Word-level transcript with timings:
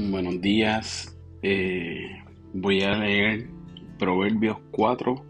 Buenos 0.00 0.40
días. 0.40 1.18
Eh, 1.42 2.22
voy 2.54 2.82
a 2.82 2.96
leer 2.98 3.48
Proverbios 3.98 4.58
4, 4.70 5.24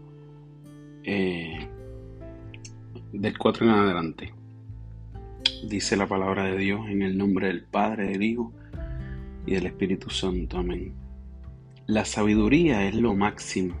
eh, 1.05 1.67
del 3.11 3.35
4 3.35 3.65
en 3.65 3.71
adelante. 3.71 4.33
Dice 5.67 5.97
la 5.97 6.05
palabra 6.05 6.43
de 6.43 6.55
Dios 6.55 6.87
en 6.87 7.01
el 7.01 7.17
nombre 7.17 7.47
del 7.47 7.63
Padre, 7.63 8.09
del 8.09 8.21
Hijo 8.21 8.53
y 9.47 9.55
del 9.55 9.65
Espíritu 9.65 10.11
Santo. 10.11 10.59
Amén. 10.59 10.93
La 11.87 12.05
sabiduría 12.05 12.87
es 12.87 12.93
lo 12.93 13.15
máximo. 13.15 13.73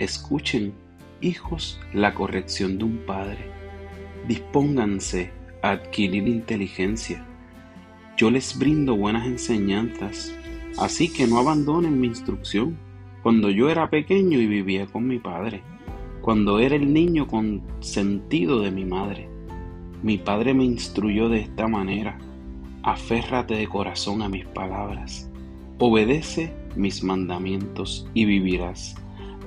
Escuchen, 0.00 0.74
hijos, 1.20 1.78
la 1.94 2.12
corrección 2.12 2.76
de 2.76 2.84
un 2.86 2.98
padre. 3.06 3.52
Dispónganse 4.26 5.30
a 5.62 5.70
adquirir 5.70 6.26
inteligencia 6.26 7.24
yo 8.18 8.32
les 8.32 8.58
brindo 8.58 8.96
buenas 8.96 9.28
enseñanzas, 9.28 10.34
así 10.76 11.08
que 11.08 11.28
no 11.28 11.38
abandonen 11.38 12.00
mi 12.00 12.08
instrucción. 12.08 12.76
Cuando 13.22 13.48
yo 13.48 13.70
era 13.70 13.90
pequeño 13.90 14.40
y 14.40 14.46
vivía 14.46 14.86
con 14.86 15.06
mi 15.06 15.20
padre, 15.20 15.62
cuando 16.20 16.58
era 16.58 16.74
el 16.74 16.92
niño 16.92 17.28
consentido 17.28 18.60
de 18.60 18.72
mi 18.72 18.84
madre, 18.84 19.28
mi 20.02 20.18
padre 20.18 20.52
me 20.52 20.64
instruyó 20.64 21.28
de 21.28 21.42
esta 21.42 21.68
manera. 21.68 22.18
Aférrate 22.82 23.54
de 23.54 23.68
corazón 23.68 24.22
a 24.22 24.28
mis 24.28 24.46
palabras, 24.46 25.30
obedece 25.78 26.52
mis 26.74 27.04
mandamientos 27.04 28.08
y 28.14 28.24
vivirás. 28.24 28.96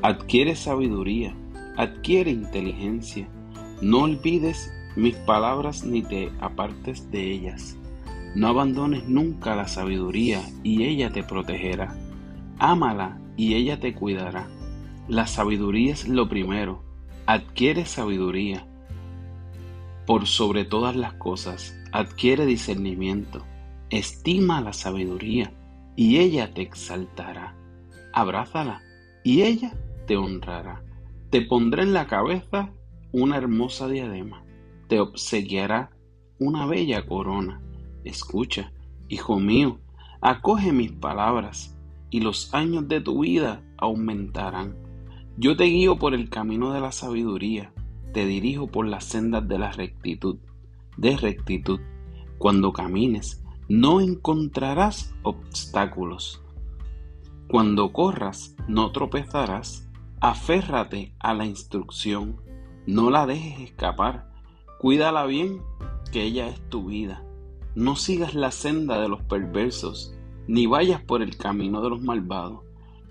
Adquiere 0.01 0.55
sabiduría, 0.55 1.35
adquiere 1.75 2.31
inteligencia. 2.31 3.27
No 3.81 4.03
olvides 4.03 4.71
mis 4.95 5.15
palabras 5.15 5.83
ni 5.83 6.03
te 6.03 6.31
apartes 6.39 7.11
de 7.11 7.31
ellas 7.31 7.77
no 8.33 8.47
abandones 8.47 9.09
nunca 9.09 9.55
la 9.55 9.67
sabiduría 9.67 10.41
y 10.63 10.83
ella 10.83 11.11
te 11.11 11.23
protegerá. 11.23 11.95
Ámala 12.59 13.19
y 13.35 13.55
ella 13.55 13.79
te 13.79 13.93
cuidará. 13.93 14.47
La 15.09 15.27
sabiduría 15.27 15.93
es 15.93 16.07
lo 16.07 16.29
primero. 16.29 16.81
Adquiere 17.25 17.85
sabiduría. 17.85 18.65
Por 20.05 20.27
sobre 20.27 20.63
todas 20.63 20.95
las 20.95 21.13
cosas, 21.13 21.75
adquiere 21.91 22.45
discernimiento. 22.45 23.43
Estima 23.89 24.61
la 24.61 24.71
sabiduría 24.71 25.51
y 25.97 26.19
ella 26.19 26.53
te 26.53 26.61
exaltará. 26.61 27.55
Abrázala 28.13 28.81
y 29.25 29.41
ella 29.41 29.73
te 30.07 30.15
honrará. 30.15 30.83
Te 31.29 31.41
pondrá 31.41 31.83
en 31.83 31.93
la 31.93 32.07
cabeza 32.07 32.71
una 33.11 33.35
hermosa 33.35 33.89
diadema. 33.89 34.45
Te 34.87 35.01
obsequiará 35.01 35.91
una 36.39 36.65
bella 36.65 37.05
corona 37.05 37.61
Escucha, 38.03 38.71
hijo 39.09 39.39
mío, 39.39 39.79
acoge 40.21 40.71
mis 40.71 40.91
palabras, 40.91 41.77
y 42.09 42.21
los 42.21 42.53
años 42.53 42.87
de 42.87 43.01
tu 43.01 43.21
vida 43.21 43.63
aumentarán. 43.77 44.75
Yo 45.37 45.55
te 45.55 45.65
guío 45.65 45.97
por 45.97 46.13
el 46.13 46.29
camino 46.29 46.73
de 46.73 46.81
la 46.81 46.91
sabiduría, 46.91 47.73
te 48.13 48.25
dirijo 48.25 48.67
por 48.67 48.85
las 48.85 49.05
sendas 49.05 49.47
de 49.47 49.57
la 49.57 49.71
rectitud, 49.71 50.37
de 50.97 51.15
rectitud. 51.17 51.79
Cuando 52.37 52.73
camines, 52.73 53.43
no 53.69 54.01
encontrarás 54.01 55.13
obstáculos. 55.23 56.43
Cuando 57.47 57.93
corras, 57.93 58.55
no 58.67 58.91
tropezarás. 58.91 59.89
Aférrate 60.19 61.15
a 61.19 61.33
la 61.33 61.45
instrucción, 61.45 62.41
no 62.85 63.09
la 63.09 63.25
dejes 63.25 63.59
escapar. 63.61 64.29
Cuídala 64.79 65.25
bien, 65.25 65.61
que 66.11 66.23
ella 66.23 66.47
es 66.47 66.61
tu 66.69 66.85
vida. 66.85 67.23
No 67.73 67.95
sigas 67.95 68.33
la 68.33 68.51
senda 68.51 68.99
de 68.99 69.07
los 69.07 69.21
perversos, 69.21 70.13
ni 70.47 70.65
vayas 70.65 71.01
por 71.01 71.21
el 71.21 71.37
camino 71.37 71.81
de 71.81 71.89
los 71.89 72.01
malvados. 72.01 72.59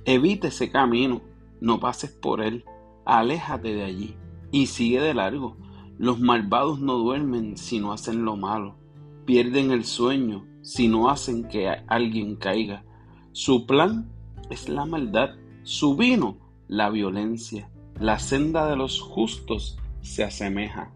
Evita 0.05 0.49
ese 0.49 0.71
camino, 0.71 1.23
no 1.63 1.81
pases 1.81 2.11
por 2.11 2.43
él, 2.43 2.65
aléjate 3.07 3.75
de 3.75 3.85
allí 3.85 4.17
y 4.51 4.67
sigue 4.67 5.01
de 5.01 5.15
largo. 5.15 5.57
Los 5.99 6.21
malvados 6.21 6.79
no 6.79 6.99
duermen 6.99 7.57
si 7.57 7.79
no 7.79 7.93
hacen 7.93 8.27
lo 8.27 8.37
malo, 8.37 8.77
pierden 9.25 9.71
el 9.71 9.85
sueño 9.85 10.47
si 10.61 10.89
no 10.89 11.09
hacen 11.09 11.49
que 11.49 11.69
alguien 11.69 12.37
caiga. 12.37 12.85
Su 13.33 13.67
plan 13.67 14.11
es 14.51 14.69
la 14.69 14.85
maldad, 14.85 15.31
su 15.63 15.97
vino 15.97 16.37
la 16.69 16.91
violencia. 16.91 17.71
La 17.99 18.19
senda 18.19 18.69
de 18.69 18.77
los 18.77 19.01
justos 19.01 19.79
se 20.03 20.23
asemeja 20.25 20.93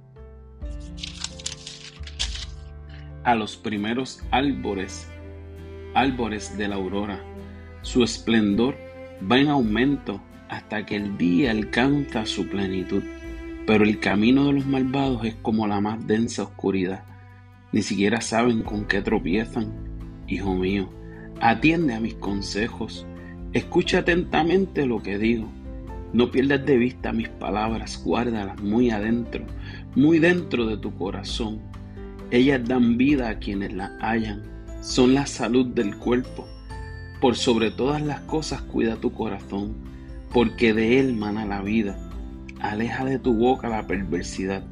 a 3.25 3.35
los 3.35 3.57
primeros 3.57 4.23
árboles, 4.31 5.09
árboles 5.95 6.57
de 6.57 6.69
la 6.69 6.77
aurora. 6.77 7.21
Su 7.83 8.05
esplendor 8.05 8.77
va 9.31 9.39
en 9.39 9.49
aumento 9.49 10.21
hasta 10.49 10.85
que 10.87 10.97
el 10.97 11.17
día 11.17 11.51
alcanza 11.51 12.27
su 12.27 12.49
plenitud. 12.49 13.03
Pero 13.67 13.85
el 13.85 13.99
camino 13.99 14.47
de 14.47 14.53
los 14.53 14.67
malvados 14.67 15.25
es 15.25 15.35
como 15.37 15.67
la 15.67 15.81
más 15.81 16.07
densa 16.07 16.43
oscuridad. 16.43 17.05
Ni 17.73 17.83
siquiera 17.83 18.21
saben 18.21 18.63
con 18.63 18.85
qué 18.85 19.01
tropiezan. 19.01 19.73
Hijo 20.29 20.55
mío, 20.55 20.91
atiende 21.41 21.95
a 21.95 22.01
mis 22.01 22.15
consejos. 22.15 23.07
Escucha 23.55 24.01
atentamente 24.01 24.85
lo 24.87 25.03
que 25.03 25.19
digo. 25.19 25.49
No 26.13 26.31
pierdas 26.31 26.65
de 26.67 26.77
vista 26.77 27.13
mis 27.13 27.29
palabras, 27.29 28.01
guárdalas 28.05 28.61
muy 28.63 28.91
adentro, 28.91 29.45
muy 29.97 30.19
dentro 30.19 30.67
de 30.67 30.77
tu 30.77 30.95
corazón 30.95 31.61
ellas 32.35 32.65
dan 32.65 32.99
vida 32.99 33.29
a 33.29 33.39
quienes 33.39 33.73
las 33.73 33.93
hallan, 34.01 34.43
son 34.81 35.15
la 35.15 35.25
salud 35.25 35.67
del 35.67 35.97
cuerpo. 35.97 36.49
Por 37.21 37.37
sobre 37.37 37.71
todas 37.71 38.03
las 38.03 38.23
cosas 38.23 38.61
cuida 38.63 38.97
tu 38.97 39.13
corazón, 39.13 39.77
porque 40.33 40.75
de 40.75 40.99
él 40.99 41.15
mana 41.15 41.47
la 41.47 41.63
vida. 41.63 41.97
Aleja 42.59 43.05
de 43.05 43.21
tu 43.21 43.35
boca 43.35 43.69
la 43.69 43.87
perversidad, 43.87 44.65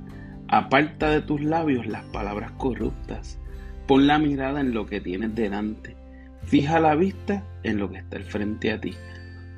aparta 0.49 1.11
de 1.11 1.23
tus 1.23 1.41
labios 1.41 1.87
las 1.87 2.03
palabras 2.07 2.51
corruptas. 2.59 3.39
Pon 3.87 4.09
la 4.09 4.19
mirada 4.19 4.61
en 4.61 4.75
lo 4.75 4.87
que 4.87 5.01
tienes 5.01 5.33
delante, 5.37 5.95
fija 6.45 6.81
la 6.81 6.97
vista 6.97 7.47
en 7.63 7.79
lo 7.79 7.89
que 7.89 7.99
está 7.99 8.17
al 8.17 8.25
frente 8.25 8.73
a 8.73 8.81
ti. 8.81 8.95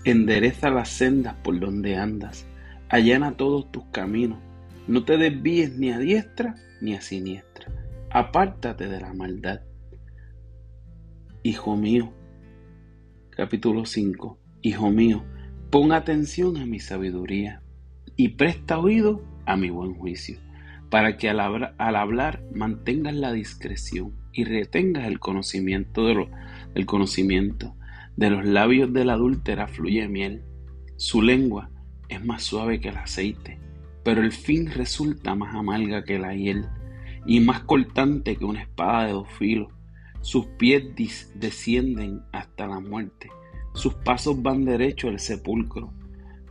Endereza 0.04 0.68
las 0.68 0.90
sendas 0.90 1.36
por 1.42 1.58
donde 1.58 1.96
andas, 1.96 2.44
allana 2.90 3.38
todos 3.38 3.72
tus 3.72 3.84
caminos. 3.92 4.40
No 4.88 5.04
te 5.04 5.16
desvíes 5.16 5.78
ni 5.78 5.90
a 5.90 5.98
diestra 5.98 6.54
ni 6.82 6.94
a 6.94 7.00
siniestra 7.00 7.83
apártate 8.14 8.86
de 8.86 9.00
la 9.00 9.12
maldad. 9.12 9.62
Hijo 11.42 11.76
mío, 11.76 12.12
capítulo 13.30 13.86
5, 13.86 14.38
Hijo 14.62 14.90
mío, 14.92 15.24
pon 15.68 15.90
atención 15.90 16.56
a 16.58 16.64
mi 16.64 16.78
sabiduría 16.78 17.60
y 18.14 18.28
presta 18.28 18.78
oído 18.78 19.24
a 19.46 19.56
mi 19.56 19.68
buen 19.70 19.94
juicio, 19.94 20.38
para 20.90 21.16
que 21.16 21.28
al, 21.28 21.40
hablar, 21.40 22.44
mantengas 22.54 23.16
la 23.16 23.32
discreción 23.32 24.14
y 24.32 24.44
retengas 24.44 25.08
el 25.08 25.18
conocimiento 25.18 26.06
de 26.06 26.28
el 26.76 26.86
conocimiento. 26.86 27.74
De 28.16 28.30
los 28.30 28.44
labios 28.44 28.92
de 28.92 29.04
la 29.04 29.14
adúltera 29.14 29.66
fluye 29.66 30.06
miel, 30.06 30.44
su 30.98 31.20
lengua 31.20 31.68
es 32.08 32.24
más 32.24 32.44
suave 32.44 32.78
que 32.78 32.90
el 32.90 32.96
aceite, 32.96 33.58
pero 34.04 34.20
el 34.20 34.30
fin 34.30 34.70
resulta 34.70 35.34
más 35.34 35.56
amarga 35.56 36.04
que 36.04 36.20
la 36.20 36.32
hiel 36.32 36.68
y 37.26 37.40
más 37.40 37.60
cortante 37.60 38.36
que 38.36 38.44
una 38.44 38.62
espada 38.62 39.06
de 39.06 39.12
dos 39.12 39.28
filos. 39.38 39.72
Sus 40.20 40.46
pies 40.46 40.84
descienden 41.34 42.22
hasta 42.32 42.66
la 42.66 42.80
muerte, 42.80 43.30
sus 43.74 43.94
pasos 43.94 44.42
van 44.42 44.64
derecho 44.64 45.08
al 45.08 45.20
sepulcro. 45.20 45.92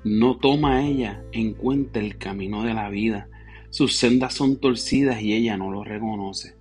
No 0.04 0.38
toma 0.38 0.86
ella 0.86 1.24
en 1.32 1.54
cuenta 1.54 2.00
el 2.00 2.18
camino 2.18 2.64
de 2.64 2.74
la 2.74 2.90
vida, 2.90 3.30
sus 3.70 3.96
sendas 3.96 4.34
son 4.34 4.60
torcidas 4.60 5.22
y 5.22 5.34
ella 5.34 5.58
no 5.58 5.72
lo 5.72 5.84
reconoce. 5.84 6.56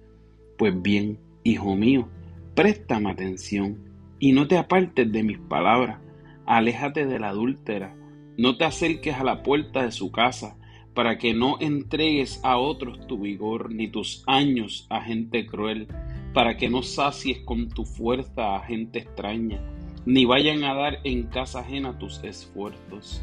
Pues 0.56 0.80
bien, 0.80 1.18
hijo 1.42 1.76
mío, 1.76 2.08
préstame 2.54 3.10
atención 3.10 3.78
y 4.18 4.32
no 4.32 4.46
te 4.46 4.56
apartes 4.56 5.10
de 5.10 5.22
mis 5.22 5.38
palabras, 5.38 5.98
aléjate 6.46 7.04
de 7.04 7.18
la 7.18 7.30
adúltera, 7.30 7.94
no 8.38 8.56
te 8.56 8.64
acerques 8.64 9.16
a 9.16 9.24
la 9.24 9.42
puerta 9.42 9.82
de 9.82 9.90
su 9.90 10.12
casa, 10.12 10.56
para 10.94 11.18
que 11.18 11.34
no 11.34 11.56
entregues 11.60 12.40
a 12.42 12.58
otros 12.58 13.06
tu 13.06 13.18
vigor 13.18 13.72
ni 13.72 13.88
tus 13.88 14.22
años 14.26 14.86
a 14.90 15.02
gente 15.02 15.46
cruel, 15.46 15.88
para 16.34 16.56
que 16.56 16.68
no 16.68 16.82
sacies 16.82 17.38
con 17.40 17.68
tu 17.68 17.84
fuerza 17.84 18.56
a 18.56 18.60
gente 18.64 19.00
extraña, 19.00 19.60
ni 20.06 20.24
vayan 20.24 20.64
a 20.64 20.74
dar 20.74 20.98
en 21.04 21.24
casa 21.24 21.60
ajena 21.60 21.98
tus 21.98 22.22
esfuerzos, 22.24 23.22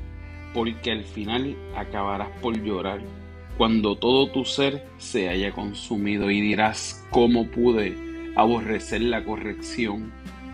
porque 0.53 0.91
al 0.91 1.03
final 1.03 1.55
acabarás 1.75 2.29
por 2.41 2.61
llorar 2.63 3.01
cuando 3.59 3.97
todo 3.97 4.31
tu 4.31 4.45
ser 4.45 4.85
se 4.97 5.27
haya 5.27 5.51
consumido 5.51 6.31
y 6.31 6.39
dirás, 6.39 7.05
¿cómo 7.11 7.47
pude 7.47 7.93
aborrecer 8.37 9.01
la 9.01 9.25
corrección? 9.25 10.13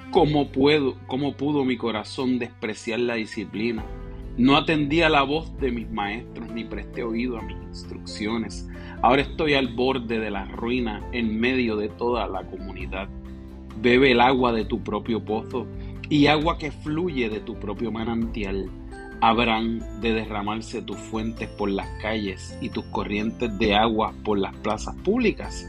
¿Cómo 0.09 0.47
puedo, 0.47 0.97
cómo 1.05 1.37
pudo 1.37 1.65
mi 1.65 1.77
corazón 1.77 2.39
despreciar 2.39 2.99
la 3.01 3.13
disciplina? 3.13 3.85
No 4.37 4.57
atendí 4.57 5.01
a 5.01 5.07
la 5.07 5.23
voz 5.23 5.57
de 5.59 5.71
mis 5.71 5.89
maestros 5.89 6.49
ni 6.51 6.65
presté 6.65 7.03
oído 7.03 7.37
a 7.37 7.41
mis 7.41 7.55
instrucciones. 7.55 8.67
Ahora 9.01 9.21
estoy 9.21 9.53
al 9.53 9.69
borde 9.69 10.19
de 10.19 10.29
la 10.29 10.43
ruina 10.43 11.01
en 11.13 11.39
medio 11.39 11.77
de 11.77 11.87
toda 11.87 12.27
la 12.27 12.43
comunidad. 12.43 13.07
bebe 13.81 14.11
el 14.11 14.19
agua 14.19 14.51
de 14.51 14.65
tu 14.65 14.83
propio 14.83 15.23
pozo 15.23 15.67
y 16.09 16.27
agua 16.27 16.57
que 16.57 16.71
fluye 16.71 17.29
de 17.29 17.39
tu 17.39 17.55
propio 17.59 17.91
manantial. 17.93 18.69
Habrán 19.21 20.01
de 20.01 20.11
derramarse 20.11 20.81
tus 20.81 20.97
fuentes 20.97 21.47
por 21.49 21.69
las 21.69 21.87
calles 22.01 22.57
y 22.61 22.69
tus 22.69 22.83
corrientes 22.85 23.57
de 23.57 23.73
agua 23.73 24.13
por 24.25 24.37
las 24.37 24.55
plazas 24.57 24.95
públicas. 24.97 25.65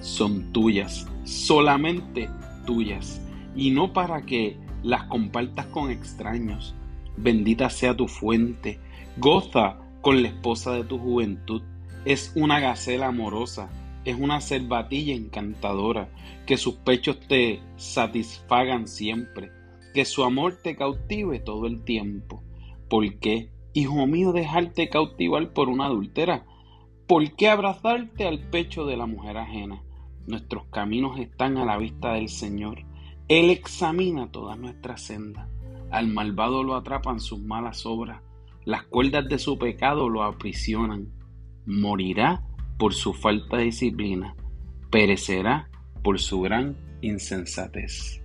Son 0.00 0.52
tuyas, 0.52 1.06
solamente 1.22 2.28
tuyas, 2.66 3.20
y 3.54 3.70
no 3.70 3.92
para 3.92 4.22
que 4.22 4.56
las 4.82 5.04
compartas 5.04 5.66
con 5.66 5.90
extraños. 5.90 6.74
Bendita 7.20 7.68
sea 7.68 7.96
tu 7.96 8.06
fuente, 8.06 8.78
goza 9.16 9.76
con 10.02 10.22
la 10.22 10.28
esposa 10.28 10.72
de 10.72 10.84
tu 10.84 10.98
juventud. 10.98 11.62
Es 12.04 12.32
una 12.36 12.60
gacela 12.60 13.08
amorosa, 13.08 13.70
es 14.04 14.16
una 14.16 14.40
cervatilla 14.40 15.14
encantadora, 15.14 16.10
que 16.46 16.56
sus 16.56 16.76
pechos 16.76 17.18
te 17.18 17.60
satisfagan 17.76 18.86
siempre, 18.86 19.50
que 19.94 20.04
su 20.04 20.22
amor 20.22 20.60
te 20.62 20.76
cautive 20.76 21.40
todo 21.40 21.66
el 21.66 21.82
tiempo. 21.82 22.44
¿Por 22.88 23.18
qué, 23.18 23.50
hijo 23.72 24.06
mío, 24.06 24.32
dejarte 24.32 24.88
cautivar 24.88 25.52
por 25.52 25.68
una 25.68 25.86
adúltera? 25.86 26.46
¿Por 27.08 27.34
qué 27.34 27.48
abrazarte 27.48 28.28
al 28.28 28.48
pecho 28.48 28.86
de 28.86 28.96
la 28.96 29.06
mujer 29.06 29.38
ajena? 29.38 29.82
Nuestros 30.28 30.66
caminos 30.66 31.18
están 31.18 31.56
a 31.56 31.64
la 31.64 31.78
vista 31.78 32.12
del 32.12 32.28
Señor. 32.28 32.84
Él 33.26 33.50
examina 33.50 34.30
todas 34.30 34.56
nuestras 34.56 35.02
sendas. 35.02 35.48
Al 35.90 36.08
malvado 36.08 36.62
lo 36.62 36.74
atrapan 36.74 37.20
sus 37.20 37.40
malas 37.40 37.86
obras. 37.86 38.22
Las 38.64 38.84
cuerdas 38.84 39.28
de 39.28 39.38
su 39.38 39.58
pecado 39.58 40.08
lo 40.08 40.22
aprisionan. 40.22 41.08
Morirá 41.64 42.42
por 42.78 42.94
su 42.94 43.14
falta 43.14 43.56
de 43.56 43.64
disciplina. 43.64 44.34
Perecerá 44.90 45.70
por 46.02 46.18
su 46.18 46.40
gran 46.40 46.76
insensatez. 47.00 48.22